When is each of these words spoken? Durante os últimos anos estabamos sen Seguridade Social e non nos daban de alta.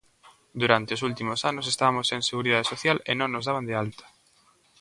Durante 0.61 0.95
os 0.95 1.03
últimos 1.09 1.39
anos 1.51 1.69
estabamos 1.73 2.05
sen 2.09 2.21
Seguridade 2.29 2.69
Social 2.73 2.97
e 3.09 3.13
non 3.15 3.29
nos 3.31 3.45
daban 3.47 3.67
de 3.69 3.75
alta. 3.83 4.05